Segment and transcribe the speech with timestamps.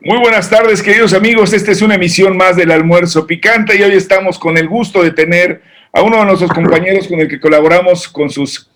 [0.00, 1.52] Muy buenas tardes, queridos amigos.
[1.52, 5.10] Esta es una emisión más del almuerzo picante y hoy estamos con el gusto de
[5.10, 8.70] tener a uno de nuestros compañeros con el que colaboramos con sus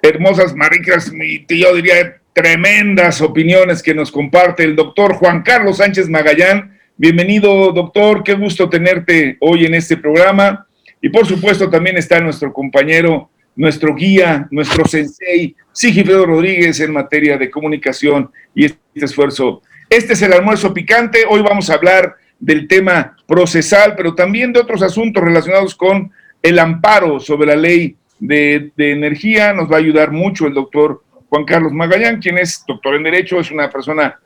[0.00, 1.12] hermosas maricas,
[1.48, 6.78] yo diría tremendas opiniones que nos comparte el doctor Juan Carlos Sánchez Magallán.
[6.96, 8.24] Bienvenido, doctor.
[8.24, 10.66] Qué gusto tenerte hoy en este programa.
[11.02, 17.36] Y por supuesto también está nuestro compañero, nuestro guía, nuestro sensei, Sigifredo Rodríguez en materia
[17.36, 19.62] de comunicación y este esfuerzo.
[19.92, 21.26] Este es el almuerzo picante.
[21.28, 26.58] Hoy vamos a hablar del tema procesal, pero también de otros asuntos relacionados con el
[26.58, 29.52] amparo sobre la ley de, energía.
[29.52, 33.38] Nos va a ayudar mucho el doctor Juan Carlos Magallán, quien es doctor en Derecho,
[33.38, 34.18] es una persona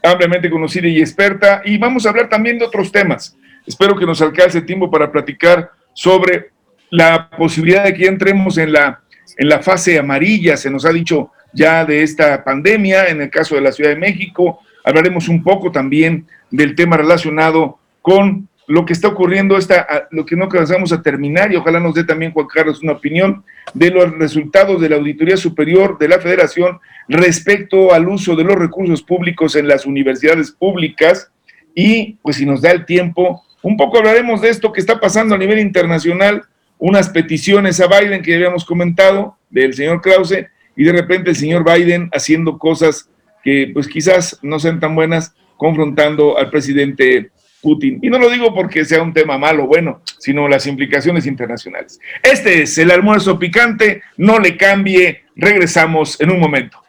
[0.00, 1.60] ampliamente conocida y experta.
[1.64, 3.36] Y vamos a hablar también de otros temas.
[3.66, 6.50] Espero que nos alcance tiempo para platicar sobre
[6.88, 9.00] la posibilidad de que entremos en la,
[9.36, 13.56] en la fase amarilla, se nos ha dicho ya de esta pandemia, en el caso
[13.56, 18.92] de la Ciudad de México, hablaremos un poco también del tema relacionado con lo que
[18.92, 22.46] está ocurriendo, esta, lo que no alcanzamos a terminar, y ojalá nos dé también Juan
[22.46, 23.42] Carlos una opinión
[23.74, 28.54] de los resultados de la Auditoría Superior de la Federación respecto al uso de los
[28.54, 31.32] recursos públicos en las universidades públicas,
[31.74, 35.34] y pues si nos da el tiempo, un poco hablaremos de esto que está pasando
[35.34, 36.44] a nivel internacional,
[36.78, 40.46] unas peticiones a Biden que ya habíamos comentado del señor Krause
[40.76, 43.10] y de repente el señor Biden haciendo cosas
[43.42, 47.98] que pues quizás no sean tan buenas confrontando al presidente Putin.
[48.02, 52.00] Y no lo digo porque sea un tema malo o bueno, sino las implicaciones internacionales.
[52.22, 56.82] Este es el almuerzo picante, no le cambie, regresamos en un momento.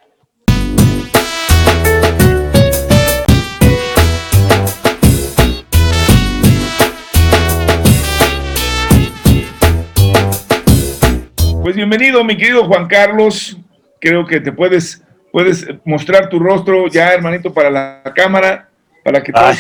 [11.61, 13.57] Pues bienvenido, mi querido Juan Carlos.
[13.99, 18.69] Creo que te puedes, puedes mostrar tu rostro ya, hermanito, para la cámara,
[19.03, 19.57] para que todos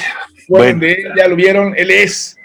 [0.47, 1.11] puedan de él.
[1.17, 2.37] Ya lo vieron, él es,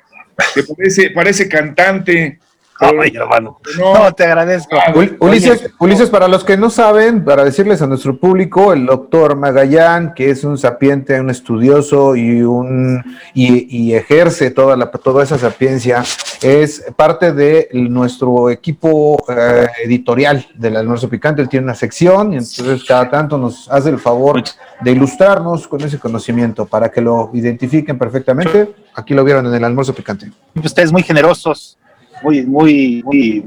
[0.55, 2.39] te parece, parece cantante,
[2.79, 3.59] Ay, hermano.
[3.79, 4.77] No, te agradezco.
[5.21, 10.13] Ulises, Ulises, para los que no saben, para decirles a nuestro público, el doctor Magallán,
[10.15, 13.03] que es un sapiente, un estudioso y un
[13.35, 16.05] y, ejerce toda la toda esa sapiencia,
[16.43, 21.41] es parte de nuestro equipo eh, editorial del almuerzo picante.
[21.41, 24.43] Él tiene una sección y entonces cada tanto nos hace el favor
[24.81, 28.75] de ilustrarnos con ese conocimiento para que lo identifiquen perfectamente.
[28.95, 30.31] Aquí lo vieron en el almuerzo picante.
[30.63, 31.79] Ustedes muy generosos
[32.23, 33.45] muy, muy, muy,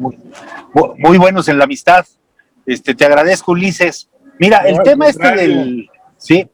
[0.98, 2.06] muy, buenos en la amistad.
[2.66, 4.10] Este, te agradezco, Ulises.
[4.40, 6.48] Mira, el tema este del, sí,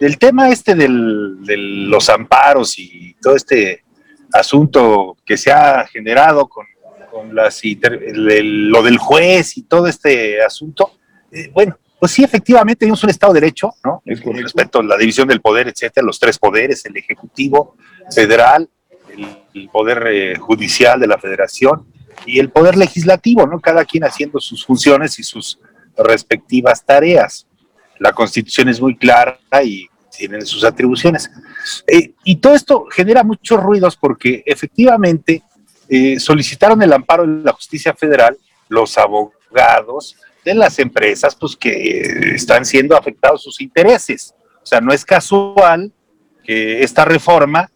[0.00, 3.84] el tema este del, de los amparos y todo este
[4.32, 6.66] asunto que se ha generado con,
[7.10, 10.92] con las, lo del juez y todo este asunto,
[11.30, 14.02] eh, bueno, pues sí, efectivamente tenemos un Estado de Derecho, ¿no?
[14.04, 17.76] Respecto a la división del poder, etcétera, los tres poderes, el Ejecutivo,
[18.10, 18.68] Federal
[19.54, 21.86] el Poder eh, Judicial de la Federación
[22.26, 23.60] y el Poder Legislativo, ¿no?
[23.60, 25.58] Cada quien haciendo sus funciones y sus
[25.96, 27.46] respectivas tareas.
[27.98, 29.86] La Constitución es muy clara y
[30.16, 31.30] tiene sus atribuciones.
[31.86, 35.42] Eh, y todo esto genera muchos ruidos porque efectivamente
[35.88, 38.36] eh, solicitaron el amparo de la justicia federal
[38.68, 44.34] los abogados de las empresas pues, que están siendo afectados sus intereses.
[44.62, 45.92] O sea, no es casual
[46.44, 47.70] que esta reforma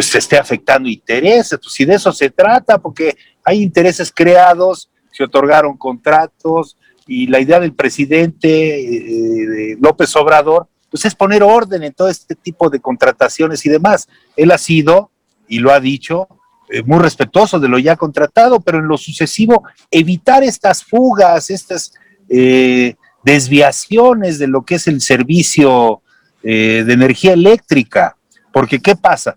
[0.00, 5.24] pues esté afectando intereses, pues si de eso se trata, porque hay intereses creados, se
[5.24, 11.92] otorgaron contratos y la idea del presidente eh, López Obrador, pues es poner orden en
[11.92, 14.08] todo este tipo de contrataciones y demás.
[14.36, 15.10] Él ha sido,
[15.46, 16.28] y lo ha dicho,
[16.70, 21.92] eh, muy respetuoso de lo ya contratado, pero en lo sucesivo evitar estas fugas, estas
[22.30, 26.00] eh, desviaciones de lo que es el servicio
[26.42, 28.16] de energía eléctrica.
[28.50, 29.36] Porque ¿qué pasa?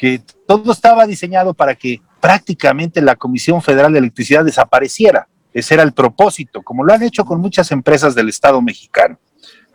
[0.00, 5.28] Que todo estaba diseñado para que prácticamente la Comisión Federal de Electricidad desapareciera.
[5.52, 9.18] Ese era el propósito, como lo han hecho con muchas empresas del Estado mexicano.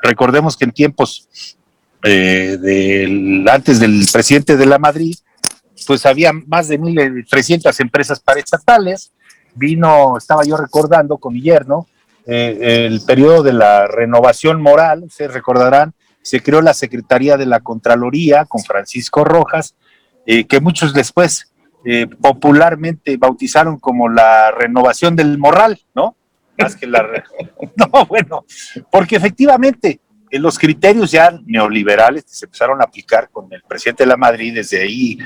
[0.01, 1.29] Recordemos que en tiempos
[2.03, 5.15] eh, antes del presidente de la Madrid,
[5.85, 9.11] pues había más de 1.300 empresas paraestatales.
[9.53, 11.85] Vino, estaba yo recordando con mi yerno,
[12.25, 17.59] eh, el periodo de la renovación moral, ustedes recordarán, se creó la Secretaría de la
[17.59, 19.75] Contraloría con Francisco Rojas,
[20.25, 21.51] eh, que muchos después
[21.83, 26.15] eh, popularmente bautizaron como la renovación del moral, ¿no?
[26.57, 27.03] Más que la...
[27.75, 28.45] no, bueno,
[28.91, 29.99] porque efectivamente
[30.31, 34.55] eh, los criterios ya neoliberales se empezaron a aplicar con el presidente de la Madrid
[34.55, 35.17] desde ahí,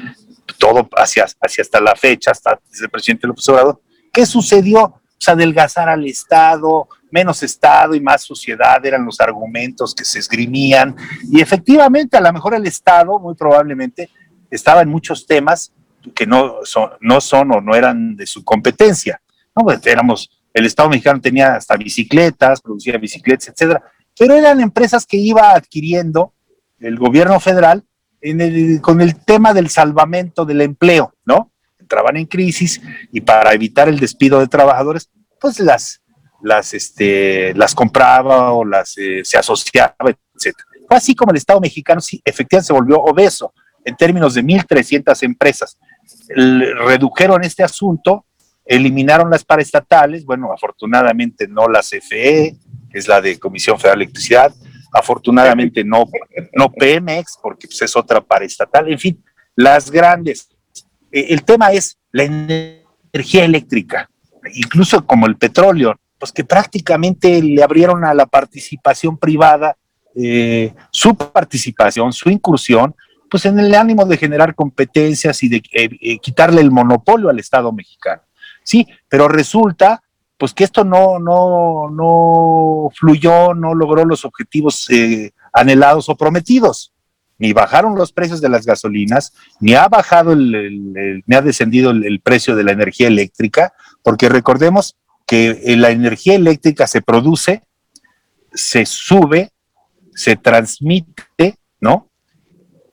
[0.57, 3.81] todo hacia, hacia hasta la fecha, hasta desde el presidente López Obrador.
[4.11, 5.01] ¿Qué sucedió?
[5.17, 10.95] Pues adelgazar al Estado, menos Estado y más sociedad eran los argumentos que se esgrimían.
[11.31, 14.09] Y efectivamente, a lo mejor el Estado, muy probablemente,
[14.49, 15.71] estaba en muchos temas
[16.15, 19.21] que no son, no son o no eran de su competencia.
[19.55, 19.63] ¿no?
[19.63, 23.83] Pues éramos, el Estado mexicano tenía hasta bicicletas, producía bicicletas, etcétera,
[24.17, 26.33] pero eran empresas que iba adquiriendo
[26.79, 27.83] el gobierno federal
[28.81, 31.51] con el tema del salvamento del empleo, ¿no?
[31.79, 32.81] Entraban en crisis
[33.11, 35.09] y para evitar el despido de trabajadores,
[35.39, 36.01] pues las,
[36.41, 40.55] las, este, las compraba o las eh, se asociaba, etc.
[40.87, 43.53] Fue así como el Estado mexicano efectivamente se volvió obeso
[43.89, 45.77] en términos de 1.300 empresas.
[46.27, 48.25] redujeron este asunto,
[48.65, 52.55] eliminaron las paraestatales, bueno, afortunadamente no la CFE,
[52.89, 54.53] que es la de Comisión Federal de Electricidad,
[54.91, 56.05] afortunadamente no,
[56.53, 59.23] no Pemex, porque pues, es otra paraestatal, en fin,
[59.55, 60.49] las grandes.
[61.11, 64.09] Eh, el tema es la energía eléctrica,
[64.53, 69.77] incluso como el petróleo, pues que prácticamente le abrieron a la participación privada
[70.15, 72.93] eh, su participación, su incursión,
[73.29, 77.39] pues en el ánimo de generar competencias y de eh, eh, quitarle el monopolio al
[77.39, 78.21] Estado mexicano.
[78.63, 80.03] Sí, pero resulta
[80.37, 84.87] pues que esto no, no, no fluyó, no logró los objetivos
[85.51, 86.93] anhelados o prometidos.
[87.37, 92.21] Ni bajaron los precios de las gasolinas, ni ha bajado el, ni ha descendido el
[92.21, 94.95] precio de la energía eléctrica, porque recordemos
[95.29, 97.61] que eh, la energía eléctrica se produce,
[98.51, 99.51] se sube,
[100.15, 102.08] se transmite, ¿no?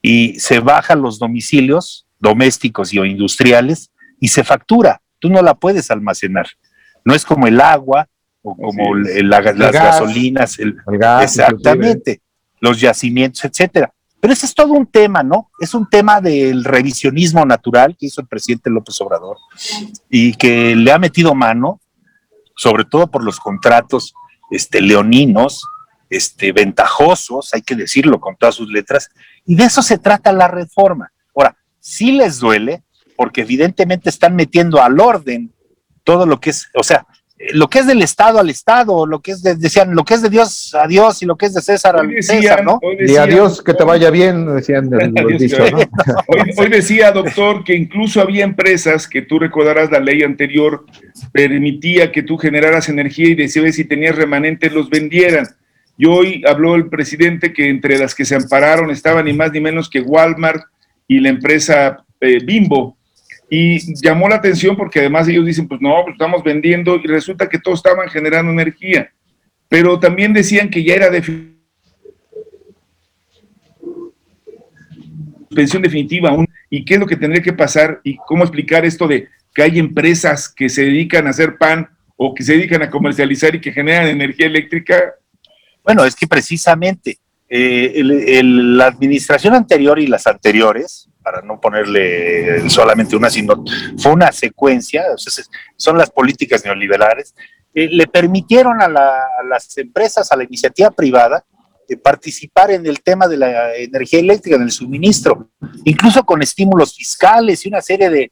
[0.07, 5.01] Y se baja a los domicilios domésticos y o industriales y se factura.
[5.19, 6.47] Tú no la puedes almacenar.
[7.05, 8.07] No es como el agua
[8.41, 12.21] o como las gasolinas, el, gas, exactamente,
[12.59, 13.93] los yacimientos, etcétera.
[14.19, 15.51] Pero ese es todo un tema, ¿no?
[15.59, 19.37] Es un tema del revisionismo natural que hizo el presidente López Obrador
[20.09, 21.79] y que le ha metido mano
[22.55, 24.13] sobre todo por los contratos
[24.49, 25.63] este, leoninos,
[26.09, 29.09] este, ventajosos, hay que decirlo con todas sus letras,
[29.45, 31.11] y de eso se trata la reforma.
[31.35, 32.83] Ahora, sí les duele,
[33.15, 35.53] porque evidentemente están metiendo al orden
[36.03, 37.05] todo lo que es, o sea,
[37.53, 40.21] lo que es del Estado al Estado, lo que es de, decían, lo que es
[40.21, 42.79] de Dios a Dios y lo que es de César al César, ¿no?
[42.99, 44.89] y a Dios que te vaya bien, decían
[46.27, 50.85] hoy, decía, doctor, que incluso había empresas que tú recordarás la ley anterior,
[51.31, 55.47] permitía que tú generaras energía y decía si tenías remanentes los vendieran.
[55.97, 59.59] Y hoy habló el presidente que entre las que se ampararon estaban ni más ni
[59.59, 60.63] menos que Walmart
[61.07, 62.97] y la empresa eh, Bimbo,
[63.49, 67.47] y llamó la atención porque además ellos dicen, pues no, pues estamos vendiendo y resulta
[67.47, 69.11] que todos estaban generando energía.
[69.69, 71.21] Pero también decían que ya era de
[75.53, 76.35] pensión definitiva.
[76.69, 78.01] ¿Y qué es lo que tendría que pasar?
[78.03, 82.33] ¿Y cómo explicar esto de que hay empresas que se dedican a hacer pan o
[82.33, 85.15] que se dedican a comercializar y que generan energía eléctrica?
[85.87, 87.17] Bueno, es que precisamente
[87.47, 93.63] eh, la administración anterior y las anteriores para no ponerle solamente una, sino
[93.97, 95.05] fue una secuencia,
[95.77, 97.33] son las políticas neoliberales,
[97.73, 101.45] eh, le permitieron a, las empresas, a la iniciativa privada,
[101.87, 105.51] eh, participar en el tema de la energía eléctrica, en el suministro,
[105.85, 108.31] incluso con estímulos fiscales y una serie de,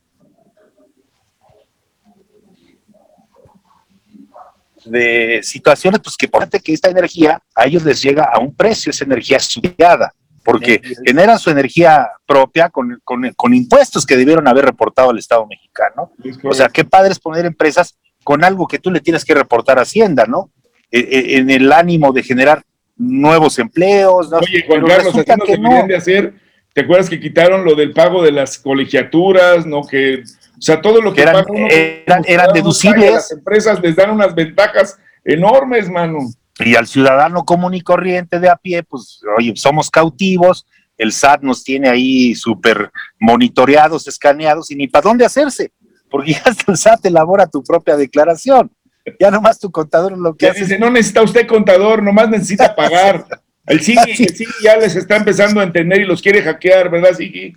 [4.85, 8.89] de situaciones, pues que por que esta energía a ellos les llega a un precio,
[8.89, 10.13] esa energía estudiada
[10.45, 16.11] porque generan su energía propia con, impuestos que debieron haber reportado al Estado mexicano.
[16.43, 19.79] O sea, qué padre es poner empresas con algo que tú le tienes que reportar
[19.79, 20.51] a Hacienda, ¿no?
[20.91, 22.61] E, e, en el ánimo de generar
[22.95, 24.29] nuevos empleos.
[24.29, 24.37] ¿no?
[24.37, 25.87] Oye, Juan Carlos, así no se no.
[25.87, 26.33] de hacer.
[26.73, 29.81] ¿Te acuerdas que quitaron lo del pago de las colegiaturas, no?
[29.81, 30.23] Que,
[30.57, 33.11] o sea, todo lo que eran, eran, eran deducibles.
[33.11, 36.19] Las empresas les dan unas ventajas enormes, mano.
[36.59, 40.65] Y al ciudadano común y corriente de a pie, pues, oye, somos cautivos,
[40.97, 45.71] el SAT nos tiene ahí súper monitoreados, escaneados, y ni para dónde hacerse,
[46.09, 48.71] porque ya hasta el SAT elabora tu propia declaración.
[49.19, 50.61] Ya nomás tu contador lo que hace.
[50.61, 53.25] Dice, no necesita usted contador, nomás necesita pagar.
[53.67, 54.27] El SIGI,
[54.63, 57.53] ya les está empezando a entender y los quiere hackear, ¿verdad, SIGI?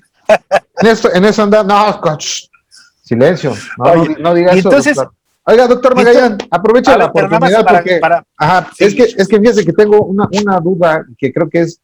[0.80, 2.00] En, esto, en eso anda, no,
[3.08, 4.68] silencio, no, no, digas eso.
[4.68, 4.98] Entonces,
[5.50, 7.98] Oiga, doctor Magallán, aprovecha la oportunidad porque
[8.36, 11.80] ajá, es que es que fíjese que tengo una, una duda que creo que es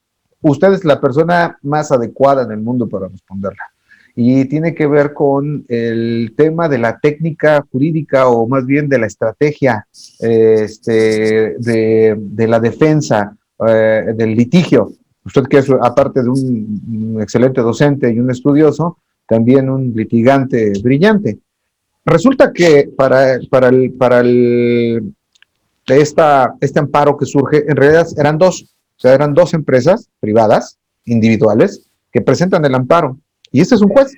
[0.51, 3.65] usted es la persona más adecuada en el mundo para responderla.
[4.17, 8.99] Y tiene que ver con el tema de la técnica jurídica o más bien de
[8.99, 9.87] la estrategia
[10.21, 14.93] este, de, de, la defensa eh, del litigio.
[15.25, 21.39] Usted que es, aparte de un excelente docente y un estudioso, también un litigante brillante.
[22.05, 25.15] Resulta que para, para, el, para el,
[25.87, 30.79] esta, este amparo que surge, en realidad eran dos, o sea, eran dos empresas privadas,
[31.07, 33.19] individuales, que presentan el amparo.
[33.51, 34.13] Y este es un juez,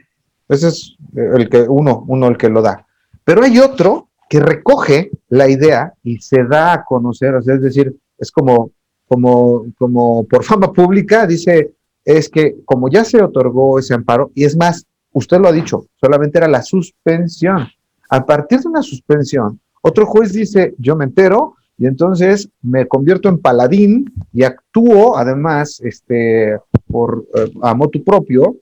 [0.48, 2.86] ese es el que uno, uno el que lo da.
[3.24, 8.30] Pero hay otro que recoge la idea y se da a conocer, es decir, es
[8.30, 8.70] como,
[9.06, 11.72] como, como por fama pública, dice,
[12.04, 14.86] es que como ya se otorgó ese amparo, y es más,
[15.16, 17.66] usted lo ha dicho, solamente era la suspensión.
[18.10, 23.28] A partir de una suspensión, otro juez dice, yo me entero y entonces me convierto
[23.30, 28.56] en paladín y actúo además este, por, eh, a motu propio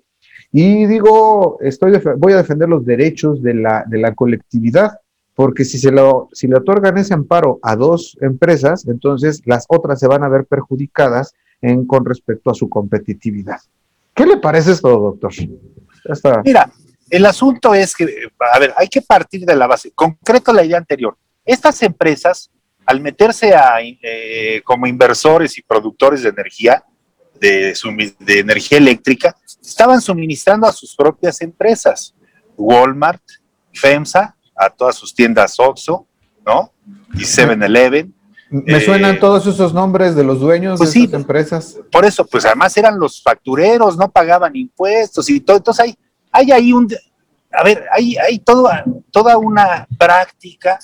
[0.53, 4.93] y digo, estoy voy a defender los derechos de la, de la colectividad
[5.35, 9.99] porque si se lo si le otorgan ese amparo a dos empresas, entonces las otras
[9.99, 13.59] se van a ver perjudicadas en, con respecto a su competitividad.
[14.15, 15.33] ¿Qué le parece esto, doctor?
[16.45, 16.71] Mira,
[17.11, 19.93] el asunto es que, a ver, hay que partir de la base.
[19.93, 21.17] Concreto la idea anterior.
[21.45, 22.51] Estas empresas,
[22.87, 26.85] al meterse a, eh, como inversores y productores de energía,
[27.41, 27.77] de,
[28.19, 32.15] de energía eléctrica, estaban suministrando a sus propias empresas.
[32.57, 33.23] Walmart,
[33.73, 36.07] FEMSA, a todas sus tiendas OXXO,
[36.47, 36.73] ¿no?
[37.15, 38.13] Y 7-Eleven.
[38.51, 41.79] Me suenan eh, todos esos nombres de los dueños pues de esas empresas.
[41.91, 45.57] Por eso, pues además eran los factureros, no pagaban impuestos y todo.
[45.57, 45.95] Entonces hay,
[46.31, 46.89] hay ahí un,
[47.51, 50.79] a ver, hay, hay toda, toda una práctica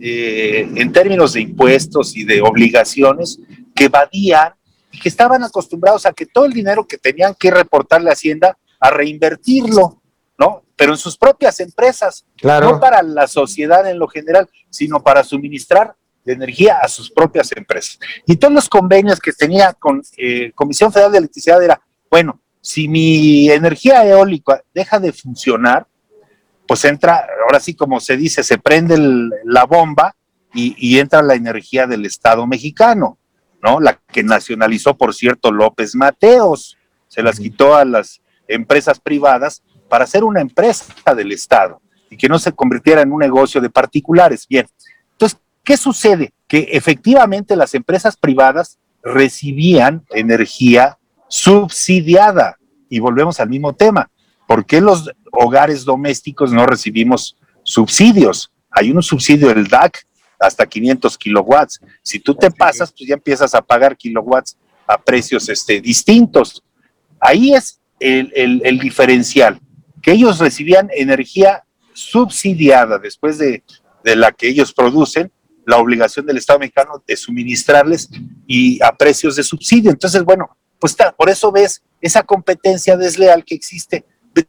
[0.00, 3.38] eh, en términos de impuestos y de obligaciones
[3.74, 4.54] que evadían
[4.90, 8.56] y que estaban acostumbrados a que todo el dinero que tenían que reportarle a Hacienda,
[8.80, 10.00] a reinvertirlo,
[10.38, 10.62] ¿no?
[10.76, 15.94] Pero en sus propias empresas, no para la sociedad en lo general, sino para suministrar
[16.28, 17.98] de energía a sus propias empresas.
[18.26, 21.80] Y todos los convenios que tenía con eh, Comisión Federal de Electricidad era,
[22.10, 25.86] bueno, si mi energía eólica deja de funcionar,
[26.66, 28.98] pues entra, ahora sí como se dice, se prende
[29.44, 30.14] la bomba
[30.52, 33.16] y, y, entra la energía del Estado mexicano,
[33.62, 33.80] ¿no?
[33.80, 40.06] La que nacionalizó, por cierto, López Mateos, se las quitó a las empresas privadas para
[40.06, 41.80] ser una empresa del Estado
[42.10, 44.46] y que no se convirtiera en un negocio de particulares.
[44.46, 44.66] Bien,
[45.68, 46.32] ¿qué sucede?
[46.46, 50.96] Que efectivamente las empresas privadas recibían energía
[51.28, 52.56] subsidiada.
[52.88, 54.10] Y volvemos al mismo tema.
[54.46, 58.50] ¿Por qué los hogares domésticos no recibimos subsidios?
[58.70, 60.06] Hay un subsidio del DAC
[60.40, 61.80] hasta 500 kilowatts.
[62.02, 64.56] Si tú te pasas, pues ya empiezas a pagar kilowatts
[64.86, 66.64] a precios este, distintos.
[67.20, 68.32] Ahí es el,
[68.64, 69.60] el diferencial
[70.00, 73.62] que ellos recibían energía subsidiada después de,
[74.04, 75.30] la que ellos producen,
[75.68, 78.08] la obligación del Estado mexicano de suministrarles
[78.46, 79.90] y a precios de subsidio.
[79.90, 84.06] Entonces, bueno, pues por eso ves esa competencia desleal que existe.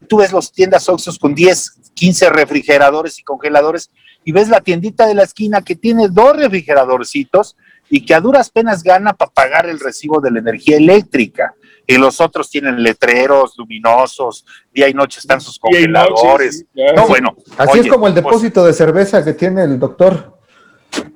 [0.08, 3.92] Tú ves los tiendas Oxxos con 10, 15 refrigeradores y congeladores
[4.24, 7.58] y ves la tiendita de la esquina que tiene dos refrigeradorcitos
[7.90, 11.54] y que a duras penas gana para pagar el recibo de la energía eléctrica
[11.86, 16.66] y los otros tienen letreros luminosos, día y noche están sus congeladores.
[16.96, 17.36] No, bueno.
[17.58, 20.39] Así es como el pues depósito de cerveza que tiene el doctor.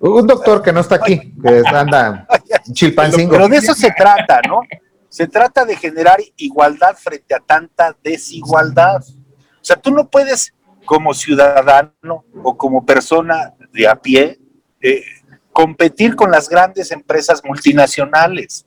[0.06, 2.28] Un doctor que no está aquí, que anda
[2.74, 3.32] chilpancingo.
[3.32, 4.60] Pero de eso se trata, ¿no?
[5.08, 9.02] Se trata de generar igualdad frente a tanta desigualdad.
[9.02, 10.54] O sea, tú no puedes,
[10.86, 14.42] como ciudadano o como persona de a pie,
[14.82, 15.06] eh,
[15.54, 18.66] competir con las grandes empresas multinacionales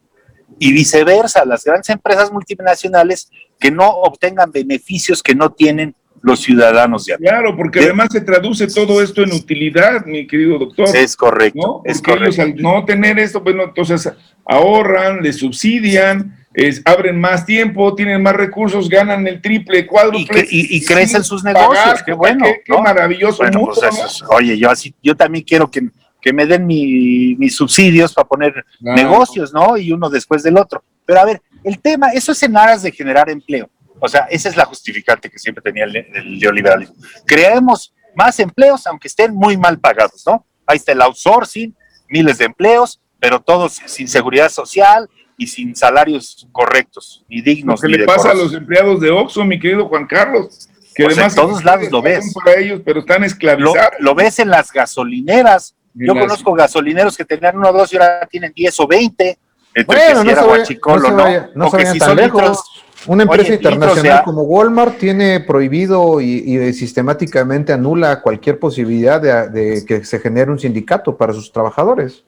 [0.58, 5.94] y viceversa, las grandes empresas multinacionales que no obtengan beneficios que no tienen
[6.26, 10.88] los ciudadanos de Claro, porque además se traduce todo esto en utilidad, mi querido doctor.
[10.94, 11.82] Es correcto.
[11.84, 12.42] Es correcto.
[12.42, 14.10] al no tener esto, bueno, entonces
[14.44, 16.36] ahorran, le subsidian,
[16.84, 20.44] abren más tiempo, tienen más recursos, ganan el triple, cuádruple.
[20.50, 22.44] Y, crecen sus negocios, qué bueno.
[22.64, 23.44] Qué, maravilloso.
[23.44, 28.64] Pues oye, yo así, yo también quiero que que me den mis subsidios para poner
[28.80, 29.76] negocios, ¿no?
[29.76, 30.82] Y uno después del otro.
[31.04, 33.70] Pero a ver, el tema, eso es en aras de generar empleo.
[34.00, 36.96] O sea, esa es la justificante que siempre tenía el, el neoliberalismo.
[37.24, 40.44] Creemos más empleos, aunque estén muy mal pagados, ¿no?
[40.66, 41.76] Ahí está el outsourcing,
[42.08, 47.82] miles de empleos, pero todos sin seguridad social y sin salarios correctos ni dignos.
[47.82, 51.16] Lo que le pasa a los empleados de Oxxo, mi querido Juan Carlos, que pues
[51.16, 52.32] además en todos lados lo ves.
[52.32, 53.92] Para ellos, pero están esclavizados.
[53.98, 58.26] lo, ves en las gasolineras, yo conozco gasolineros que tenían uno o dos y ahora
[58.30, 59.38] tienen 10 o 20.
[59.86, 62.62] Bueno, no, se vaya, no, se no, tan lejos.
[63.06, 70.18] Una empresa internacional como Walmart tiene prohibido y, sistemáticamente anula cualquier posibilidad de, que se
[70.18, 72.24] genere un sindicato para sus trabajadores.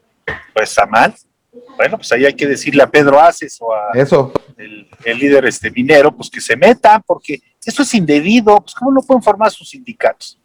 [0.54, 1.14] Pues está mal.
[1.76, 4.32] Bueno, pues ahí hay que decirle a Pedro Aces o a Eso.
[4.56, 8.60] El, líder este minero, pues que se meta, porque eso es indebido.
[8.60, 10.38] Pues cómo no pueden formar sus sindicatos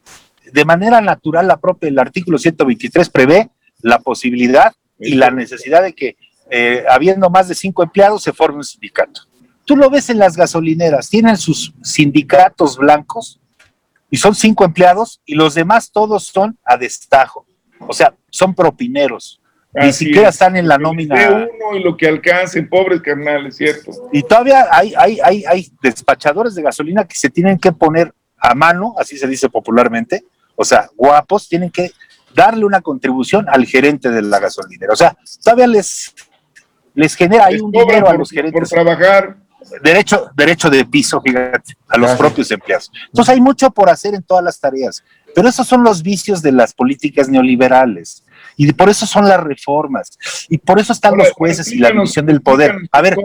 [0.53, 3.49] de manera natural, la propia, el artículo 123 prevé
[3.81, 6.15] la posibilidad y la necesidad de que,
[6.49, 9.21] eh, habiendo más de cinco empleados, se forme un sindicato.
[9.65, 13.39] Tú lo ves en las gasolineras, tienen sus sindicatos blancos
[14.09, 17.45] y son cinco empleados y los demás todos son a destajo.
[17.79, 19.39] O sea, son propineros.
[19.73, 21.15] Ni siquiera están en la nómina.
[21.29, 23.91] uno y lo que alcancen, pobres carnales, ¿cierto?
[24.11, 28.53] Y todavía hay, hay, hay, hay despachadores de gasolina que se tienen que poner a
[28.53, 31.91] mano, así se dice popularmente, o sea, guapos, tienen que
[32.35, 34.93] darle una contribución al gerente de la gasolinera.
[34.93, 36.13] O sea, todavía les,
[36.93, 38.59] les genera ahí un dinero a los gerentes.
[38.59, 39.37] Por trabajar.
[39.81, 42.91] Derecho, derecho de piso, fíjate, a los propios empleados.
[43.07, 45.03] Entonces hay mucho por hacer en todas las tareas,
[45.33, 48.23] pero esos son los vicios de las políticas neoliberales.
[48.57, 50.17] Y por eso son las reformas.
[50.49, 52.75] Y por eso están los jueces y la división del poder.
[52.91, 53.17] A ver.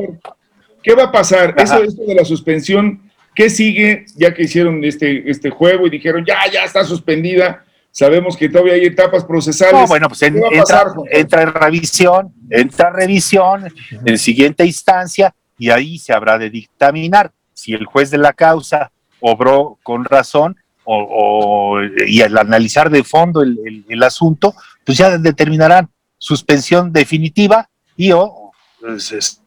[0.83, 1.55] ¿Qué va a pasar?
[1.59, 3.03] Eso, esto de la suspensión,
[3.35, 4.07] ¿qué sigue?
[4.17, 7.65] Ya que hicieron este, este juego y dijeron, ya, ya está suspendida.
[7.91, 9.75] Sabemos que todavía hay etapas procesales.
[9.75, 15.99] No, bueno, pues entra, entra en revisión, entra en revisión en siguiente instancia y ahí
[15.99, 22.23] se habrá de dictaminar si el juez de la causa obró con razón o, y
[22.23, 24.55] al analizar de fondo el, asunto,
[24.87, 29.43] pues ya determinarán suspensión definitiva y o pues,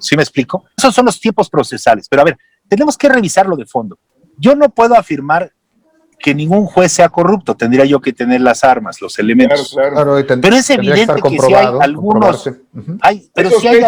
[0.00, 0.64] ¿Sí me explico?
[0.76, 2.08] Esos son los tiempos procesales.
[2.08, 3.98] Pero a ver, tenemos que revisarlo de fondo.
[4.36, 5.52] Yo no puedo afirmar
[6.18, 9.76] que ningún juez sea corrupto, tendría yo que tener las armas, los elementos.
[9.76, 12.50] pero es evidente que si hay algunos,
[13.00, 13.84] hay, pero si hay,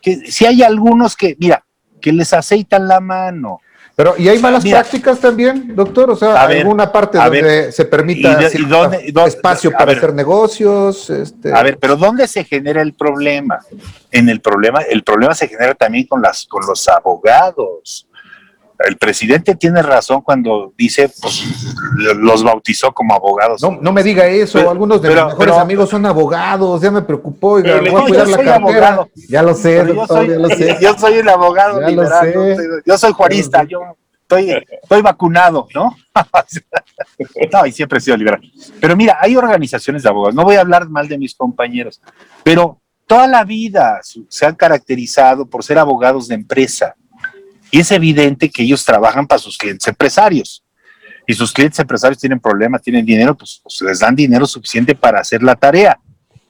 [0.00, 1.64] que, si hay algunos que, mira,
[2.00, 3.60] que les aceitan la mano.
[3.96, 6.10] Pero, ¿y hay malas prácticas también, doctor?
[6.10, 8.38] O sea, alguna parte donde se permita
[9.26, 11.10] espacio para hacer negocios.
[11.10, 11.52] Este...
[11.52, 13.60] A ver, pero ¿dónde se genera el problema?
[14.10, 18.08] En el problema, el problema se genera también con las, con los abogados
[18.78, 21.44] el presidente tiene razón cuando dice, pues
[22.16, 23.62] los bautizó como abogados.
[23.62, 27.60] No, no me diga eso, algunos de mis mejores amigos son abogados, ya me preocupó,
[27.60, 28.54] voy a cuidar la cartera.
[28.56, 29.08] Abogado.
[29.28, 30.76] Ya lo sé, yo soy, ya lo sé.
[30.80, 32.34] Yo soy el abogado ya liberal,
[32.84, 33.80] yo soy juarista, yo
[34.22, 34.50] estoy,
[34.82, 35.96] estoy vacunado, ¿no?
[37.52, 38.40] no, y siempre he sido liberal.
[38.80, 42.00] Pero mira, hay organizaciones de abogados, no voy a hablar mal de mis compañeros,
[42.42, 46.96] pero toda la vida se han caracterizado por ser abogados de empresa
[47.74, 50.62] y es evidente que ellos trabajan para sus clientes empresarios.
[51.26, 55.18] Y sus clientes empresarios tienen problemas, tienen dinero, pues, pues, les dan dinero suficiente para
[55.18, 55.98] hacer la tarea.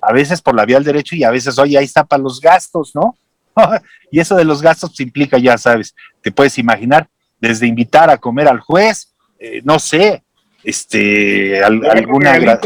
[0.02, 2.42] A veces por la vía del derecho y a veces, oye, ahí está para los
[2.42, 3.16] gastos, ¿no?
[4.10, 7.08] y eso de los gastos implica, ya sabes, te puedes imaginar,
[7.40, 10.22] desde invitar a comer al juez, eh, no sé,
[10.62, 12.60] este, alguna,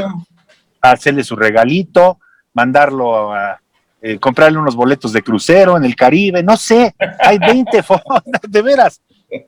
[0.81, 2.19] hacerle su regalito,
[2.53, 3.61] mandarlo a,
[4.01, 8.63] eh, comprarle unos boletos de crucero en el Caribe, no sé, hay 20 fondos, de
[8.63, 9.01] veras.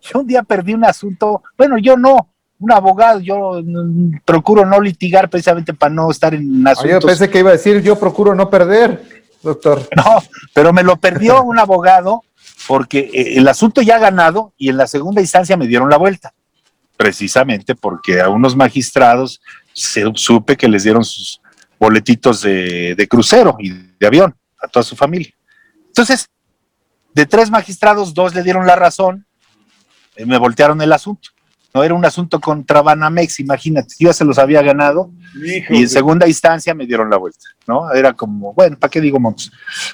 [0.02, 3.62] Yo un día perdí un asunto, bueno, yo no, un abogado, yo
[4.24, 7.00] procuro no litigar precisamente para no estar en asuntos.
[7.00, 9.88] yo pensé que iba a decir, yo procuro no perder, doctor.
[9.96, 10.20] No,
[10.52, 12.24] pero me lo perdió un abogado
[12.66, 15.96] porque eh, el asunto ya ha ganado y en la segunda instancia me dieron la
[15.96, 16.34] vuelta,
[16.96, 19.40] precisamente porque a unos magistrados
[19.72, 21.40] se, supe que les dieron sus
[21.78, 25.32] boletitos de, de crucero y de avión a toda su familia.
[25.86, 26.28] Entonces,
[27.14, 29.26] de tres magistrados, dos le dieron la razón,
[30.16, 31.30] y me voltearon el asunto.
[31.72, 35.88] No era un asunto contra Banamex, imagínate, yo ya se los había ganado y en
[35.88, 37.92] segunda instancia me dieron la vuelta, ¿no?
[37.92, 39.52] Era como, bueno, ¿para qué digo montos?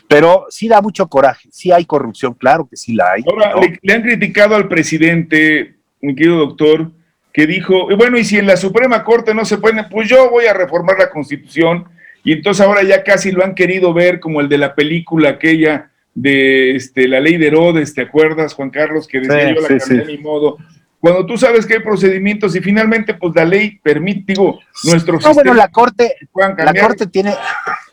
[0.09, 3.25] Pero sí da mucho coraje, sí hay corrupción, claro que sí la hay.
[3.31, 6.93] Ahora, le, han criticado al presidente, mi querido doctor,
[7.31, 10.47] que dijo, bueno, y si en la Suprema Corte no se puede, pues yo voy
[10.47, 11.87] a reformar la Constitución
[12.27, 15.93] y entonces ahora ya casi lo han querido ver como el de la película aquella
[16.13, 19.07] de este, la ley de Herodes, ¿te acuerdas, Juan Carlos?
[19.07, 20.57] Que decía yo la cambié mi modo.
[20.99, 25.35] Cuando tú sabes que hay procedimientos y finalmente, pues la ley permite, digo, nuestro No,
[25.35, 27.33] bueno, la Corte, la Corte tiene,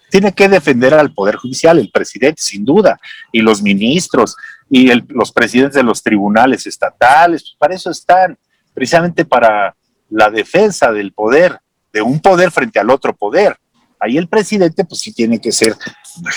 [0.10, 3.00] tiene que defender al Poder Judicial, el presidente, sin duda,
[3.32, 4.36] y los ministros,
[4.68, 8.36] y los presidentes de los tribunales estatales, para eso están,
[8.74, 9.76] precisamente para
[10.10, 11.60] la defensa del poder,
[11.92, 13.58] de un poder frente al otro poder.
[14.04, 15.78] Ahí el presidente, pues sí tiene que ser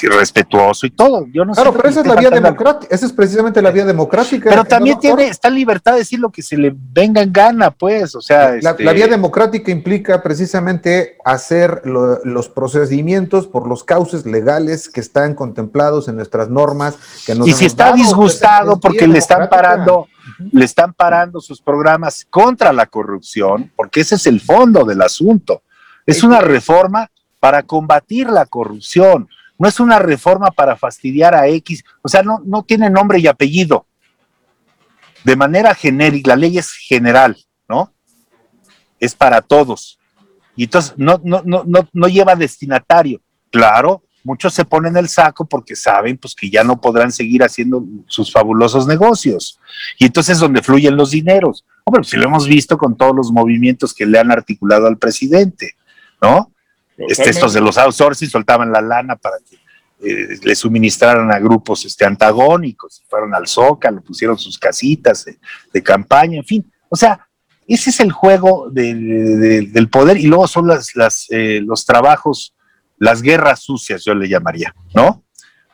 [0.02, 1.26] respetuoso y todo.
[1.32, 4.50] Yo no claro, pero esa es la vía democrática, esa es precisamente la vía democrática.
[4.50, 7.72] Pero también tiene, está en libertad de decir lo que se le venga en gana,
[7.72, 8.52] pues, o sea.
[8.62, 15.34] La, este vía democrática implica precisamente hacer los procedimientos por los cauces legales que están
[15.34, 16.96] contemplados en nuestras normas.
[17.26, 20.06] Que y si está disgustado porque le están parando,
[20.52, 25.62] le están parando sus programas contra la corrupción, porque ese es el fondo del asunto.
[26.06, 27.10] Es una reforma
[27.46, 29.28] para combatir la corrupción.
[29.56, 33.28] No es una reforma para fastidiar a X, o sea, no, no tiene nombre y
[33.28, 33.86] apellido.
[35.22, 37.36] De manera genérica, la ley es general,
[37.68, 37.92] ¿no?
[38.98, 40.00] es para todos.
[40.56, 43.20] Y entonces no, no, no, no, no lleva destinatario.
[43.52, 47.84] Claro, muchos se ponen el saco porque saben pues que ya no podrán seguir haciendo
[48.08, 49.60] sus fabulosos negocios.
[50.00, 51.64] Y entonces es donde fluyen los dineros.
[51.84, 54.98] Hombre, pues si lo hemos visto con todos los movimientos que le han articulado al
[54.98, 55.76] presidente,
[56.20, 56.50] ¿no?
[56.98, 59.56] Este, estos de los outsourcing soltaban la lana para que
[59.98, 65.24] eh, le suministraran a grupos este, antagónicos, fueron al Zócalo, pusieron sus casitas
[65.72, 66.72] de, campaña, en fin.
[66.88, 67.26] O sea,
[67.66, 72.54] ese es el juego del poder y luego son las, las eh, los trabajos,
[72.98, 75.24] las guerras sucias, yo le llamaría, ¿no?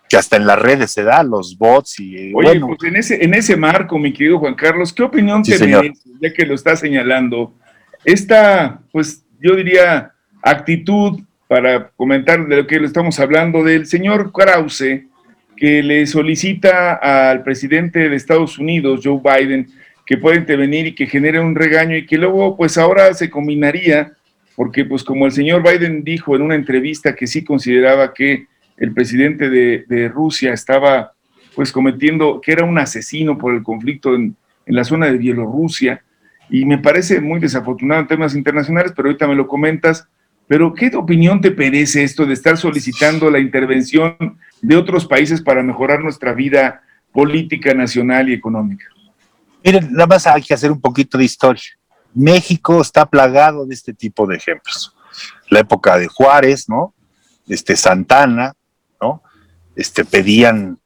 [0.08, 2.32] Que hasta en las redes se da, los bots y...
[2.34, 6.10] Oye, pues en ese, en ese marco, mi querido Juan Carlos, ¿qué opinión te merece,
[6.20, 7.56] ya que lo está señalando,
[8.04, 14.32] esta, pues yo diría, actitud para comentar de lo que le estamos hablando del señor
[14.32, 15.02] Krause,
[15.56, 19.68] que le solicita al presidente de Estados Unidos, Joe Biden,
[20.04, 24.12] que pueda intervenir y que genere un regaño y que luego pues ahora se combinaría,
[24.56, 28.92] porque pues como el señor Biden dijo en una entrevista que sí consideraba que el
[28.92, 31.12] presidente de, Rusia estaba
[31.54, 34.34] pues cometiendo, que era un asesino por el conflicto en,
[34.66, 36.02] en la zona de Bielorrusia,
[36.50, 40.08] y me parece muy desafortunado en temas internacionales, pero ahorita me lo comentas,
[40.52, 45.62] pero, ¿qué opinión te merece esto de estar solicitando la intervención de otros países para
[45.62, 48.84] mejorar nuestra vida política, nacional y económica?
[49.64, 51.62] Miren, nada más hay que hacer un poquito de historia.
[52.12, 54.94] México está plagado de este tipo de ejemplos.
[55.48, 56.92] La época de Juárez, ¿no?
[57.48, 58.52] Este Santana,
[59.00, 59.22] ¿no?
[59.74, 60.78] Este pedían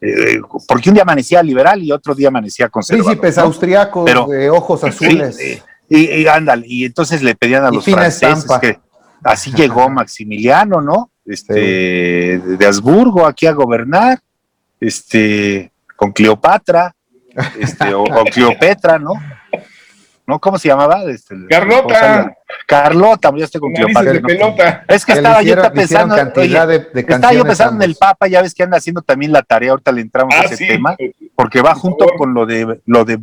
[0.00, 3.12] eh, porque un día amanecía liberal y otro día amanecía conservador.
[3.12, 5.38] Príncipes austriacos de ojos azules.
[5.88, 8.80] y, y, ándale, y entonces le pedían a los franceses que,
[9.24, 11.10] Así llegó Maximiliano, ¿no?
[11.26, 14.20] Este, de Habsburgo aquí a gobernar,
[14.78, 16.94] este, con Cleopatra,
[17.58, 19.14] este, o, Cleopetra, ¿no?
[20.26, 20.38] ¿no?
[20.38, 21.02] ¿Cómo se llamaba?
[21.04, 22.34] Este, Carlota.
[22.66, 24.84] Carlota, ya estoy con Cleopatra.
[24.88, 28.76] Es que estaba yo pensando, estaba yo pensando en el Papa, ya ves que anda
[28.76, 30.96] haciendo también la tarea, ahorita le entramos a ah, ese tema,
[31.34, 33.18] porque va junto con lo de lo de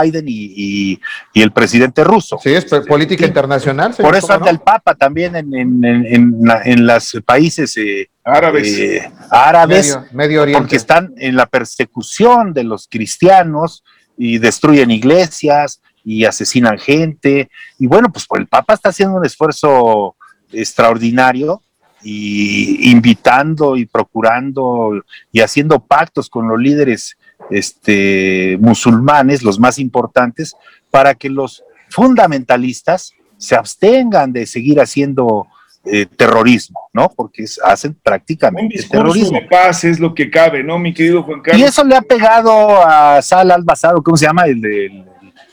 [0.00, 1.00] Biden y,
[1.34, 2.38] el presidente ruso.
[2.42, 3.94] Sí, es política internacional.
[3.94, 9.98] Por eso anda el Papa también en, en, en, los países eh, árabes, eh, árabes
[10.12, 10.60] medio, Oriente.
[10.60, 13.82] porque están en la persecución de los cristianos
[14.16, 17.50] y destruyen iglesias y asesinan gente.
[17.78, 20.16] Y bueno, pues, pues el Papa está haciendo un esfuerzo
[20.52, 21.62] extraordinario
[22.04, 27.16] y invitando y procurando y haciendo pactos con los líderes
[27.50, 30.54] este, musulmanes, los más importantes,
[30.90, 35.46] para que los fundamentalistas se abstengan de seguir haciendo
[35.84, 37.10] eh, terrorismo, ¿no?
[37.14, 39.40] Porque hacen prácticamente Un terrorismo.
[39.40, 41.60] de paz es lo que cabe, ¿no, mi querido Juan Carlos?
[41.60, 44.44] Y eso le ha pegado a Sal al-Basado, ¿cómo se llama?
[44.44, 45.04] El,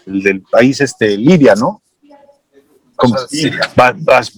[0.05, 1.81] del país este, Libia, ¿no?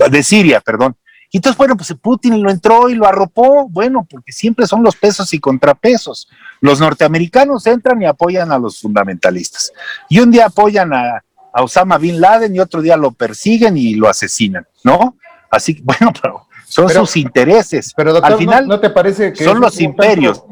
[0.10, 0.96] De Siria, perdón.
[1.30, 4.96] Y entonces, bueno, pues Putin lo entró y lo arropó, bueno, porque siempre son los
[4.96, 6.30] pesos y contrapesos.
[6.62, 9.74] Los norteamericanos entran y apoyan a los fundamentalistas.
[10.08, 14.08] Y un día apoyan a, Osama Bin Laden y otro día lo persiguen y lo
[14.08, 15.17] asesinan, ¿no?
[15.50, 17.93] Así que, bueno, pero son sus intereses.
[17.93, 20.43] Pero doctor, al final, ¿no, te parece que son los imperios?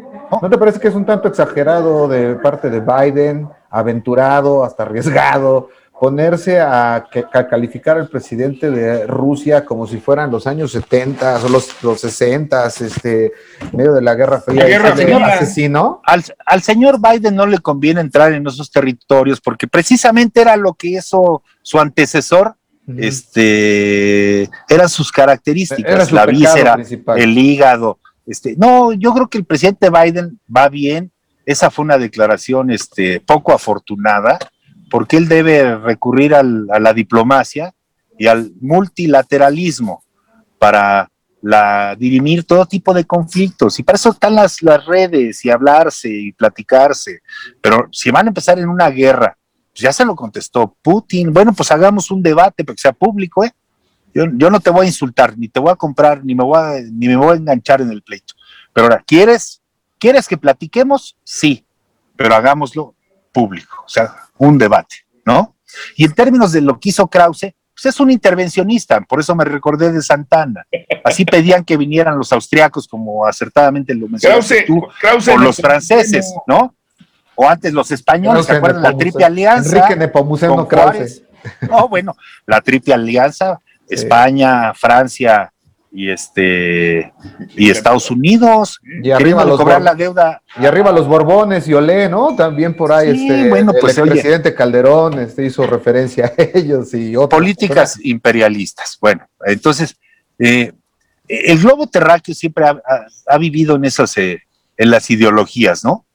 [0.41, 0.50] ¿no?
[0.50, 5.69] te parece que es un tanto exagerado de parte de Biden, aventurado, hasta arriesgado,
[6.00, 7.08] ponerse a,
[7.50, 12.68] calificar al presidente de Rusia como si fueran los años 70 o los, los 60,
[12.68, 13.34] este,
[13.74, 14.66] medio de la Guerra Fría.
[15.26, 16.02] asesino.
[16.06, 20.74] Al, al, señor Biden no le conviene entrar en esos territorios porque precisamente era lo
[20.74, 22.56] que hizo su antecesor,
[22.98, 26.78] este, eran sus características, la víscera,
[27.18, 28.00] el hígado.
[28.26, 31.12] Este, no, yo creo que el presidente Biden va bien.
[31.46, 34.40] Esa fue una declaración este, poco afortunada
[34.89, 37.73] porque él debe recurrir a la diplomacia
[38.17, 40.04] y al multilateralismo
[40.58, 41.10] para
[41.97, 43.80] dirimir todo tipo de conflictos.
[43.80, 47.21] Y para eso están las, las redes y hablarse y platicarse.
[47.62, 49.38] Pero si van a empezar en una guerra,
[49.71, 51.32] pues ya se lo contestó Putin.
[51.32, 53.54] Bueno, pues hagamos un debate, pero que sea público, ¿eh?
[54.13, 56.58] Yo, yo, no te voy a insultar, ni te voy a comprar, ni me voy
[56.58, 58.34] a, ni me voy a enganchar en el pleito.
[58.73, 59.62] Pero ahora, ¿quieres,
[59.99, 61.15] ¿quieres que platiquemos?
[61.23, 61.63] Sí,
[62.15, 62.95] pero hagámoslo
[63.32, 63.84] público.
[63.86, 65.56] O sea, un debate, ¿no?
[65.96, 69.46] Y en términos de lo que hizo Krause, pues es un intervencionista, por eso me
[69.46, 70.65] recordé de Santana.
[71.04, 76.76] Así pedían que vinieran los austriacos, como acertadamente lo mencionaste tú, o los franceses, ¿no?
[77.36, 78.84] O antes los españoles, ¿se acuerdan?
[78.84, 79.78] La triple alianza.
[79.78, 81.24] Enrique Nepomuceno Krause.
[81.70, 85.54] No, bueno, la triple alianza, España, Francia
[85.91, 87.13] y este
[87.56, 92.08] y Estados Unidos y arriba los cobrar la deuda y arriba los Borbones y Olé,
[92.08, 92.36] ¿no?
[92.36, 97.15] También por ahí este bueno, pues, el presidente Calderón este, hizo referencia a ellos y
[97.15, 98.97] otras políticas imperialistas.
[99.02, 99.97] Bueno, entonces
[100.38, 100.73] eh,
[101.28, 104.43] el globo terráqueo siempre ha, vivido en esas eh,
[104.78, 106.06] en las ideologías, ¿no?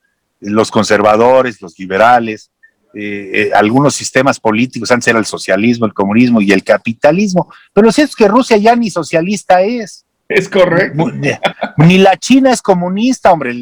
[0.40, 2.50] Los conservadores, los liberales,
[2.96, 7.92] eh, algunos sistemas políticos, antes era el socialismo, el comunismo y el capitalismo, pero lo
[7.92, 10.04] cierto es que Rusia ya ni socialista es.
[10.28, 11.10] Es correcto.
[11.76, 13.54] Ni, la China es comunista, hombre,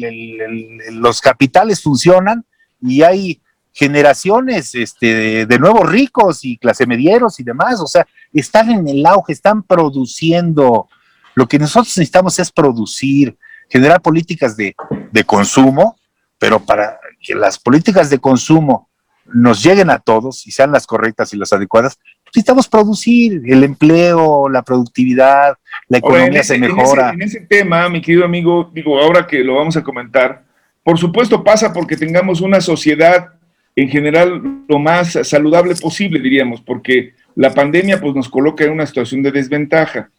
[0.91, 2.45] los capitales funcionan
[2.81, 3.41] y hay
[3.73, 9.05] generaciones este, de, nuevos ricos y clase medieros y demás, o sea, están en el
[9.05, 10.87] auge, están produciendo.
[11.35, 13.35] Lo que nosotros necesitamos es producir,
[13.67, 14.75] generar políticas de,
[15.11, 15.97] de consumo,
[16.37, 18.89] pero para que las políticas de consumo
[19.25, 24.49] nos lleguen a todos y sean las correctas y las adecuadas, necesitamos producir el empleo,
[24.49, 25.55] la productividad,
[25.87, 27.11] la economía se mejora.
[27.11, 30.43] En ese, tema, mi querido amigo, digo, ahora que lo vamos a comentar,
[30.83, 33.33] por supuesto pasa porque tengamos una sociedad
[33.75, 38.85] en general lo más saludable posible, diríamos, porque la pandemia pues nos coloca en una
[38.85, 40.09] situación de desventaja.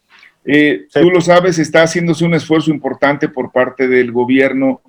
[0.45, 4.81] Eh, tú lo sabes, está haciéndose un esfuerzo importante por parte del gobierno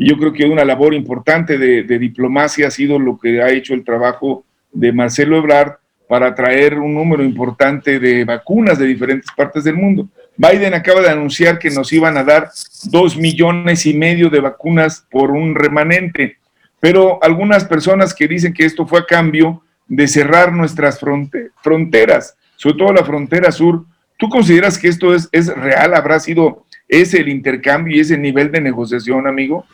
[0.00, 3.74] y yo creo que una labor importante de, diplomacia ha sido lo que ha hecho
[3.74, 5.72] el trabajo de Marcelo Ebrard
[6.08, 10.08] para traer un número importante de vacunas de diferentes partes del mundo.
[10.36, 12.48] Biden acaba de anunciar que nos iban a dar
[12.84, 16.36] dos millones y medio de vacunas por un remanente,
[16.78, 21.00] pero algunas personas que dicen que esto fue a cambio de cerrar nuestras
[21.60, 23.84] fronteras, sobre todo la frontera sur,
[24.16, 25.94] ¿tú consideras que esto es, es real?
[25.94, 29.66] ¿Habrá sido ese el intercambio y ese nivel de negociación, amigo?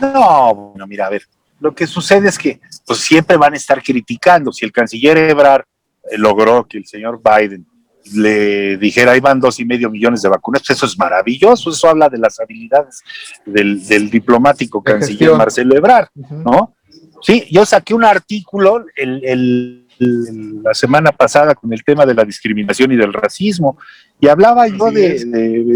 [0.00, 1.22] No, bueno, mira, a ver,
[1.60, 4.52] lo que sucede es que pues, siempre van a estar criticando.
[4.52, 5.64] Si el canciller Ebrard
[6.10, 7.66] eh, logró que el señor Biden
[8.12, 11.88] le dijera, ahí van dos y medio millones de vacunas, pues eso es maravilloso, eso
[11.88, 13.02] habla de las habilidades
[13.46, 16.74] del, diplomático canciller Marcelo Ebrard, ¿no?
[17.22, 22.96] Sí, yo saqué un artículo la semana pasada con el tema de la discriminación y
[22.96, 23.78] del racismo,
[24.20, 25.24] y hablaba yo de,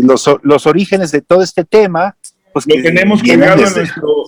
[0.03, 2.15] los, los, orígenes de todo este tema,
[2.65, 3.63] pues lo tenemos colgado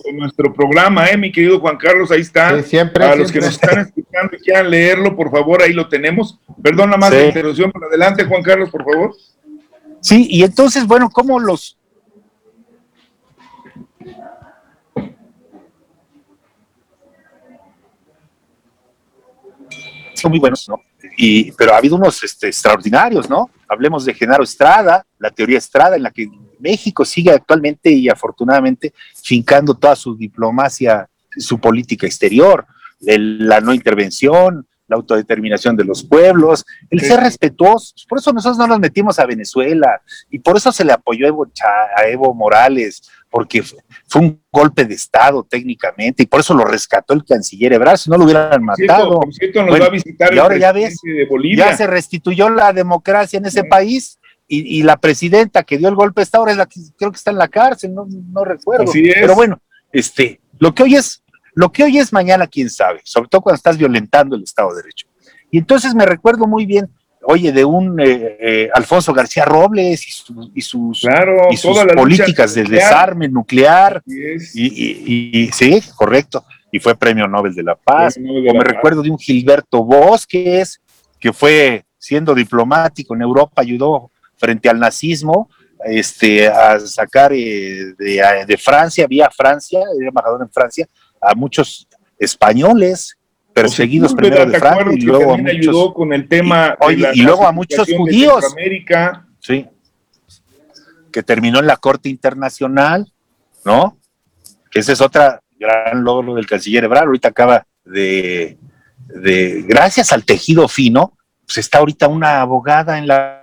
[0.05, 2.11] en nuestro, programa, ¿eh, mi querido Juan Carlos?
[2.11, 2.61] Ahí está.
[2.63, 3.03] siempre.
[3.03, 6.39] Para los que nos están escuchando y quieran leerlo, por favor, ahí lo tenemos.
[6.61, 9.15] Perdona más la interrupción, por adelante, Juan Carlos, por favor.
[10.01, 11.77] Sí, y entonces, bueno, ¿cómo los.
[20.15, 20.81] Son muy buenos, ¿no?
[21.17, 23.49] Y, pero ha habido unos este, extraordinarios, ¿no?
[23.67, 26.27] Hablemos de Genaro Estrada, la teoría Estrada, en la que
[26.61, 32.65] México sigue actualmente y afortunadamente fincando toda su diplomacia, su política exterior,
[32.99, 38.05] la no intervención, la autodeterminación de los pueblos, el ser respetuosos.
[38.07, 42.07] Por eso nosotros no nos metimos a Venezuela y por eso se le apoyó a
[42.07, 47.23] Evo, Morales, porque fue un golpe de Estado técnicamente y por eso lo rescató el
[47.23, 49.21] canciller Ebrard, si no lo hubieran matado.
[49.21, 50.99] va a visitar y ahora ya ves,
[51.55, 54.19] ya se restituyó la democracia en ese país
[54.53, 57.31] y, la presidenta que dio el golpe esta ahora es la que creo que está
[57.31, 58.91] en la cárcel, no, no recuerdo.
[58.91, 59.61] Pero bueno,
[59.93, 63.55] este, lo que hoy es, lo que hoy es mañana, quién sabe, sobre todo cuando
[63.55, 65.07] estás violentando el Estado de Derecho.
[65.51, 66.89] Y entonces me recuerdo muy bien,
[67.23, 70.11] oye, de un eh, eh, Alfonso García Robles y,
[70.61, 71.01] sus,
[71.49, 74.03] y sus políticas de desarme nuclear.
[74.05, 76.43] Y, sí, correcto.
[76.73, 78.17] Y fue Premio Nobel de la Paz.
[78.17, 80.81] o me recuerdo de un Gilberto Bosques,
[81.19, 85.49] que fue siendo diplomático en Europa, ayudó frente al nazismo,
[85.85, 90.87] este, a sacar eh, de, Francia, vía Francia, era embajador en Francia,
[91.21, 93.17] a muchos españoles
[93.53, 96.77] perseguidos primero de Francia y luego a muchos, ayudó con el tema
[97.13, 98.55] y luego a muchos judíos.
[99.39, 99.67] Sí.
[101.11, 103.11] Que terminó en la Corte Internacional,
[103.63, 103.97] ¿no?
[104.71, 107.07] Que ese es otra gran logro del canciller Ebrard.
[107.07, 108.57] Ahorita acaba de,
[109.07, 113.40] de, gracias al tejido fino, pues está ahorita una abogada en la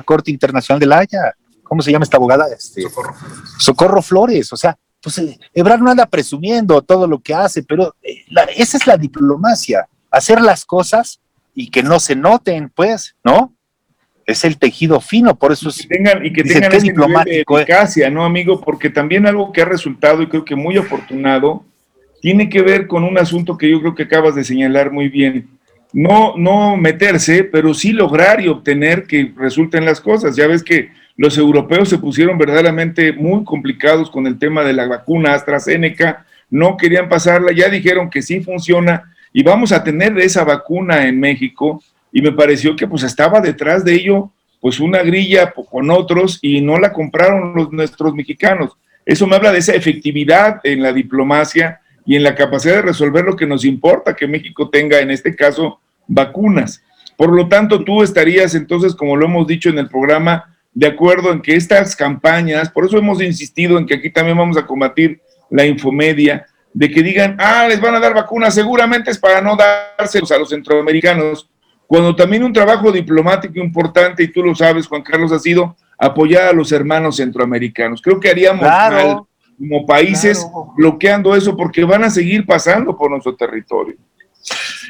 [0.00, 1.34] Corte Internacional de la Haya.
[1.62, 2.46] ¿Cómo se llama esta abogada?
[2.54, 2.82] Este,
[3.58, 4.02] Socorro.
[4.02, 4.52] Flores.
[4.52, 8.24] O sea, pues eh, Ebrard no anda presumiendo todo lo que hace, pero eh,
[8.56, 11.20] esa es la diplomacia, hacer las cosas
[11.54, 13.54] y que no se noten, pues, ¿no?
[14.24, 15.86] Es el tejido fino, por eso es.
[15.88, 18.60] tengan, y que tengan ese diplomático, de eficacia, ¿no, amigo?
[18.60, 21.64] Porque también algo que ha resultado, y creo que muy afortunado,
[22.20, 25.48] tiene que ver con un asunto que yo creo que acabas de señalar muy bien
[25.92, 30.36] no, no meterse, pero sí lograr y obtener que resulten las cosas.
[30.36, 34.86] Ya ves que los europeos se pusieron verdaderamente muy complicados con el tema de la
[34.86, 40.44] vacuna AstraZeneca, no querían pasarla, ya dijeron que sí funciona y vamos a tener esa
[40.44, 45.52] vacuna en México y me pareció que pues estaba detrás de ello pues una grilla
[45.52, 48.72] con otros y no la compraron los nuestros mexicanos.
[49.04, 53.24] Eso me habla de esa efectividad en la diplomacia y en la capacidad de resolver
[53.24, 56.82] lo que nos importa que México tenga, en este caso, vacunas.
[57.16, 61.32] Por lo tanto, tú estarías entonces, como lo hemos dicho en el programa, de acuerdo
[61.32, 65.20] en que estas campañas, por eso hemos insistido en que aquí también vamos a combatir
[65.50, 69.56] la infomedia, de que digan, ah, les van a dar vacunas, seguramente es para no
[69.56, 71.48] dárselos a los centroamericanos,
[71.86, 76.48] cuando también un trabajo diplomático importante, y tú lo sabes, Juan Carlos, ha sido apoyar
[76.48, 78.00] a los hermanos centroamericanos.
[78.00, 79.22] Creo que haríamos mal
[79.62, 80.44] como países
[80.76, 83.96] bloqueando eso porque van a seguir pasando por nuestro territorio.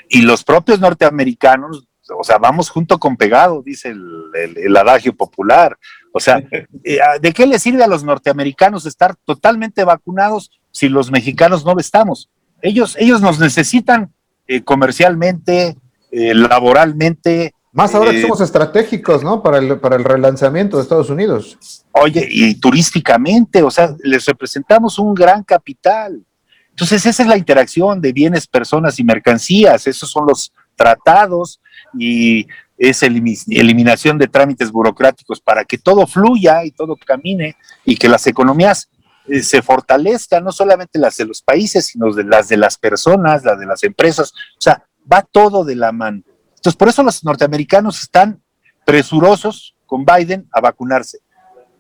[0.09, 1.87] Y los propios norteamericanos,
[2.19, 5.77] o sea, vamos junto con pegado, dice el, adagio popular.
[6.13, 6.39] O sea,
[6.85, 11.75] eh, ¿de qué les sirve a los norteamericanos estar totalmente vacunados si los mexicanos no
[11.75, 12.31] lo estamos?
[12.63, 14.11] Ellos, ellos nos necesitan
[14.47, 15.77] eh, comercialmente,
[16.11, 17.55] eh, laboralmente.
[17.73, 19.43] Más ahora que eh, somos estratégicos, ¿no?
[19.43, 21.59] Para el, para el relanzamiento de Estados Unidos.
[21.93, 26.23] Oye, y turísticamente, o sea, les representamos un gran capital.
[26.69, 29.87] Entonces, esa es la interacción de bienes, personas y mercancías.
[29.87, 31.61] Esos son los tratados
[31.99, 38.09] y esa eliminación de trámites burocráticos para que todo fluya y todo camine y que
[38.09, 38.91] las economías
[39.29, 43.45] eh, se fortalezcan, no solamente las de los países, sino de las de las personas,
[43.45, 44.33] las de las empresas.
[44.33, 46.23] O sea, va todo de la mano.
[46.63, 48.41] Entonces, por eso los norteamericanos están
[48.85, 51.19] presurosos con Biden a vacunarse,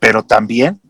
[0.00, 0.80] pero también,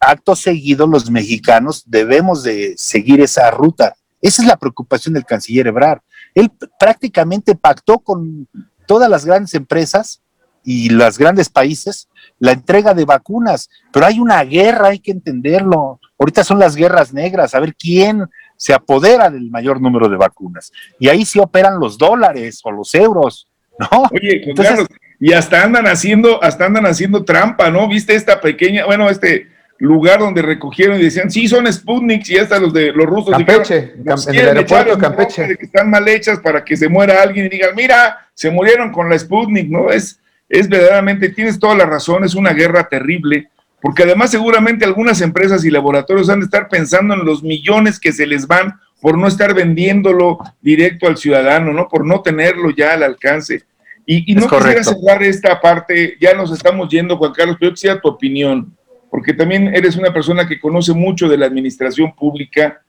[0.00, 3.96] acto seguido, los mexicanos debemos de seguir esa ruta.
[4.22, 6.00] Esa es la preocupación del canciller Ebrard.
[6.34, 8.48] Él prácticamente pactó con
[8.86, 10.22] todas las grandes empresas
[10.64, 16.00] y los grandes países la entrega de vacunas, pero hay una guerra, hay que entenderlo.
[16.18, 18.26] Ahorita son las guerras negras, a ver quién
[18.56, 20.72] se apodera del mayor número de vacunas.
[20.98, 23.46] Y ahí sí operan los dólares o los euros,
[23.78, 24.08] ¿no?
[24.12, 24.86] Oye, Entonces,
[25.20, 27.88] y hasta andan haciendo, hasta andan haciendo trampa, ¿no?
[27.88, 32.58] ¿Viste esta pequeña, bueno, este lugar donde recogieron y decían, sí, son Sputniks y hasta
[32.58, 35.56] los de los rusos Campeche, en el aeropuerto Campeche.
[35.56, 39.10] que están mal hechas para que se muera alguien y digan, mira, se murieron con
[39.10, 39.90] la Sputnik, ¿no?
[39.90, 43.50] Es, es verdaderamente, tienes toda la razón, es una guerra terrible
[43.86, 48.10] porque además seguramente algunas empresas y laboratorios han de estar pensando en los millones que
[48.10, 51.86] se les van por no estar vendiéndolo directo al ciudadano, ¿no?
[51.86, 53.62] Por no tenerlo ya al alcance.
[54.04, 58.00] Y, no quisiera cerrar esta parte, ya nos estamos yendo, Juan Carlos, pero yo quisiera
[58.00, 58.76] tu opinión,
[59.08, 62.82] porque también eres una persona que conoce mucho de la administración pública.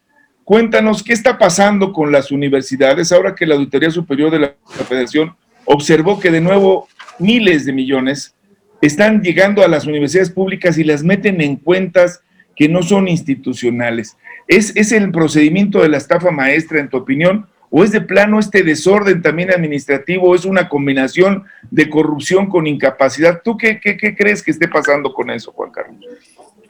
[0.44, 5.36] Cuéntanos qué está pasando con las universidades ahora que la Auditoría Superior de la Federación
[5.66, 6.88] observó que de nuevo
[7.20, 8.34] miles de millones
[8.82, 12.22] están llegando a las universidades públicas y las meten en cuentas
[12.56, 14.18] que no son institucionales.
[14.48, 17.48] ¿Es, ¿Es el procedimiento de la estafa maestra, en tu opinión?
[17.70, 20.34] ¿O es de plano este desorden también administrativo?
[20.34, 23.42] ¿Es una combinación de corrupción con incapacidad?
[23.44, 25.98] ¿Tú qué, qué, crees que esté pasando con eso, Juan Carlos?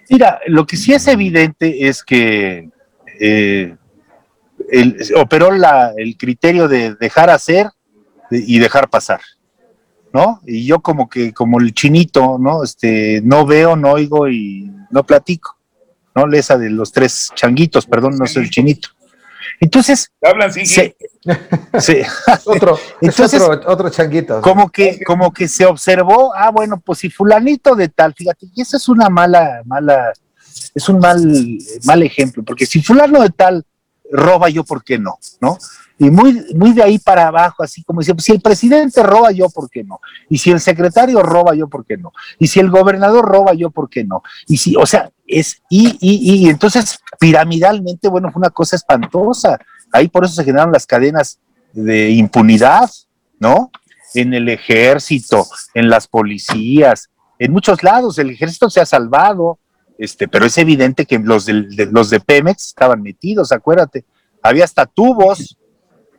[0.09, 2.69] Mira, lo que sí es evidente es que
[3.19, 3.75] eh,
[5.15, 7.67] operó la, el criterio de dejar hacer
[8.31, 9.21] y dejar pasar.
[10.17, 10.41] ¿No?
[10.47, 12.63] Y yo como que, como el chinito, ¿no?
[12.63, 15.55] Este, no veo, no oigo y no platico,
[16.15, 16.25] ¿no?
[16.33, 18.89] Esa de los tres changuitos, perdón, no soy el chinito.
[19.59, 20.93] Entonces, hablan sí, sí.
[22.45, 24.41] otro, Entonces, otro, changuito.
[24.41, 28.61] Como que, como que se observó, ah, bueno, pues si fulanito de tal, fíjate, y
[28.61, 30.13] eso es una mala, mala,
[30.73, 31.21] es un mal,
[31.85, 33.63] mal ejemplo, porque si fulano de tal
[34.11, 35.19] roba yo, ¿por qué no?
[35.41, 35.59] ¿No?
[35.99, 39.49] Y muy, muy de ahí para abajo, así como dice, si el presidente roba, yo
[39.49, 42.69] por qué no, y si el secretario roba, yo por qué no, y si el
[42.69, 46.99] gobernador roba, yo por qué no, y si, o sea, es, y, y, y entonces
[47.19, 49.57] piramidalmente, bueno, fue una cosa espantosa,
[49.91, 51.39] ahí por eso se generaron las cadenas
[51.73, 52.89] de impunidad,
[53.39, 53.71] ¿no?
[54.13, 59.59] En el ejército, en las policías, en muchos lados, el ejército se ha salvado,
[59.97, 64.05] este, pero es evidente que los de, los de Pemex estaban metidos, acuérdate,
[64.41, 65.56] había hasta tubos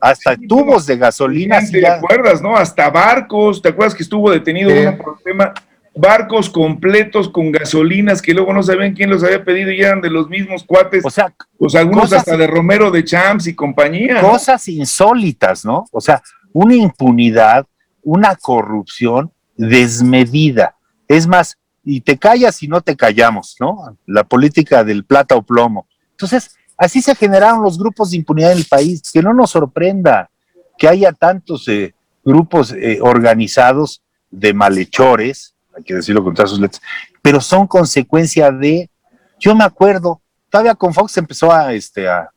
[0.01, 1.61] hasta tubos de gasolina.
[1.71, 2.57] ¿Te acuerdas, no?
[2.57, 5.53] Hasta barcos, ¿te acuerdas que estuvo detenido uno por tema?
[5.95, 10.11] Barcos completos con gasolinas que luego no sabían quién los había pedido y eran de
[10.11, 11.05] los mismos cuates.
[11.05, 14.21] O sea, pues algunos hasta de Romero de Champs y compañía.
[14.21, 15.87] Cosas insólitas, ¿no?
[15.91, 16.23] O sea,
[16.53, 17.67] una impunidad,
[18.03, 20.77] una corrupción desmedida.
[21.09, 23.99] Es más, y te callas y no te callamos, ¿no?
[24.07, 25.89] La política del plata o plomo.
[26.13, 29.03] Entonces, Así se generaron los grupos de impunidad en el país.
[29.13, 30.31] Que no nos sorprenda
[30.79, 31.93] que haya tantos eh,
[32.25, 34.01] grupos eh, organizados
[34.31, 36.83] de malhechores, hay que decirlo con todas sus letras,
[37.23, 38.91] pero son consecuencia de,
[39.39, 40.21] yo me acuerdo,
[40.51, 42.31] todavía con Fox empezó a, este, a,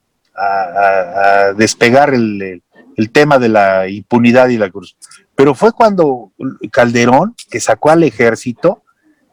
[1.55, 2.63] despegar el,
[3.11, 4.95] tema de la impunidad y la cruz.
[5.35, 6.31] pero fue cuando
[6.71, 8.83] Calderón, que sacó al ejército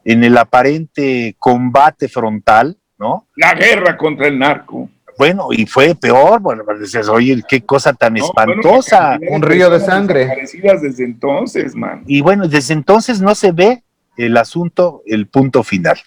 [0.03, 3.27] en el aparente combate frontal, ¿no?
[3.35, 4.89] La guerra contra el narco.
[5.19, 9.19] Bueno, y fue peor, bueno, pues dices, oye, qué cosa tan espantosa.
[9.29, 10.29] un río de sangre.
[10.81, 12.05] desde entonces, man.
[12.07, 13.83] Y bueno, desde entonces no se ve
[14.15, 15.99] el asunto, el punto final.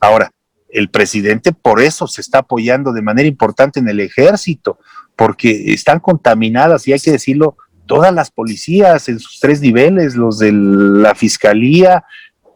[0.00, 0.30] Ahora,
[0.68, 4.78] el presidente por eso se está apoyando de manera importante en el ejército,
[5.16, 7.56] porque están contaminadas, y hay que decirlo,
[7.86, 12.04] todas las policías en sus tres niveles, los de la fiscalía,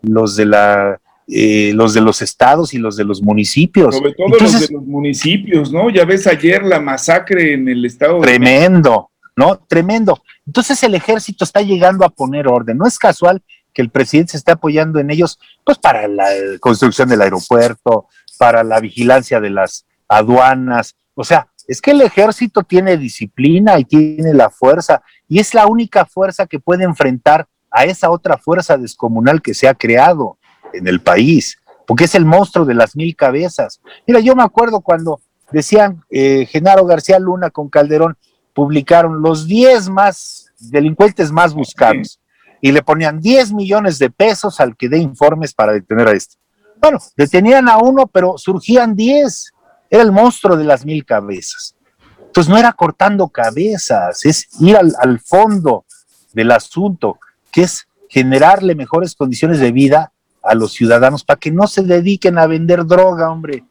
[0.02, 3.96] los de la eh, los de los estados y los de los municipios.
[3.96, 5.88] Sobre todo los de los municipios, ¿no?
[5.90, 8.20] Ya ves ayer la masacre en el estado.
[8.20, 9.56] Tremendo, ¿no?
[9.68, 10.22] Tremendo.
[10.46, 12.76] Entonces el ejército está llegando a poner orden.
[12.76, 16.26] No es casual que el presidente se esté apoyando en ellos, pues para la
[16.60, 18.06] construcción del aeropuerto,
[18.38, 20.94] para la vigilancia de las aduanas.
[21.14, 25.66] O sea, es que el ejército tiene disciplina y tiene la fuerza, y es la
[25.66, 30.38] única fuerza que puede enfrentar a esa otra fuerza descomunal que se ha creado
[30.76, 33.80] en el país, porque es el monstruo de las mil cabezas.
[34.06, 35.20] Mira, yo me acuerdo cuando
[35.50, 38.16] decían eh, Genaro García Luna con Calderón,
[38.52, 42.20] publicaron los 10 más delincuentes más buscados
[42.60, 46.36] y le ponían 10 millones de pesos al que dé informes para detener a este.
[46.80, 49.52] Bueno, detenían a uno, pero surgían 10.
[49.90, 51.74] Era el monstruo de las mil cabezas.
[52.18, 55.84] Entonces no era cortando cabezas, es ir al, al fondo
[56.32, 57.18] del asunto,
[57.52, 60.12] que es generarle mejores condiciones de vida
[60.44, 63.64] a los ciudadanos para que no se dediquen a vender droga, hombre.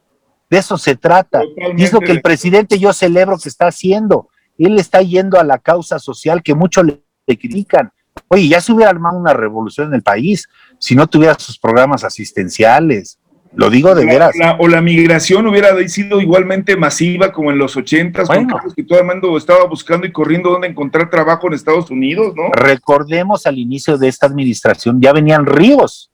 [0.50, 1.42] De eso se trata.
[1.76, 4.28] Y es lo que el presidente yo celebro que está haciendo.
[4.58, 7.90] Él está yendo a la causa social que muchos le, critican.
[8.28, 10.46] Oye, ya se hubiera armado una revolución en el país
[10.78, 13.18] si no tuviera sus programas asistenciales.
[13.56, 14.34] Lo digo de veras.
[14.58, 18.58] o la migración hubiera sido igualmente masiva como en los ochentas, bueno.
[18.74, 22.50] que todo el mundo estaba buscando y corriendo dónde encontrar trabajo en Estados Unidos, ¿no?
[22.52, 26.10] Recordemos al inicio de esta administración, ya venían ríos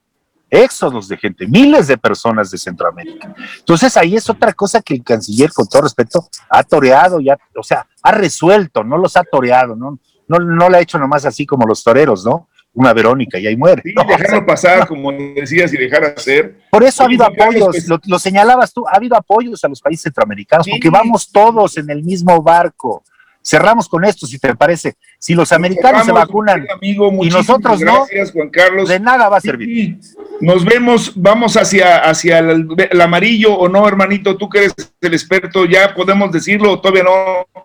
[0.50, 3.34] éxodos de gente, miles de personas de Centroamérica.
[3.58, 7.62] Entonces ahí es otra cosa que el canciller, con todo respeto, ha toreado, ya, o
[7.62, 9.98] sea, ha resuelto, no los ha toreado, no,
[10.28, 12.48] no, no le ha hecho nomás así como los toreros, ¿no?
[12.72, 13.82] Una Verónica y ahí muere.
[13.84, 16.60] Sí, dejarlo pasar, como decías, y dejar hacer.
[16.70, 17.76] Por eso ha habido apoyos,
[18.06, 22.04] lo, señalabas tú, ha habido apoyos a los países centroamericanos, porque vamos todos en el
[22.04, 23.02] mismo barco.
[23.42, 24.96] Cerramos con esto, si te parece.
[25.18, 28.88] Si los americanos se vacunan y nosotros no, Juan Carlos.
[28.88, 29.98] de nada va a servir.
[30.40, 35.64] Nos vemos, vamos hacia, hacia el, amarillo o no, hermanito, tú que eres el experto,
[35.64, 37.64] ya podemos decirlo o todavía no.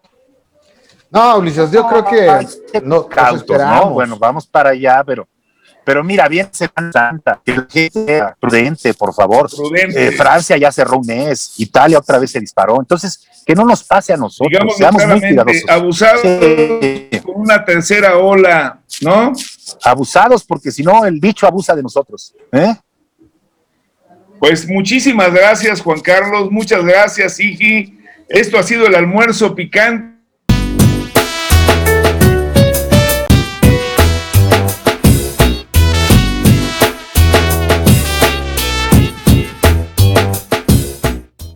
[1.11, 3.07] No, Ulises, yo creo que no,
[3.57, 5.27] no, bueno, vamos para allá, pero
[5.85, 9.47] pero mira, bien Semana Santa, que sea prudente, por favor.
[9.95, 12.77] Eh, Francia ya cerró un mes, Italia otra vez se disparó.
[12.79, 15.69] Entonces, que no nos pase a nosotros, Digamos seamos muy cuidadosos.
[15.69, 16.21] Abusados
[17.23, 19.31] con una tercera ola, ¿no?
[19.83, 22.33] Abusados, porque si no, el bicho abusa de nosotros.
[22.51, 22.75] ¿eh?
[24.39, 26.49] Pues muchísimas gracias, Juan Carlos.
[26.49, 27.99] Muchas gracias, Igi.
[28.27, 30.14] Esto ha sido el almuerzo picante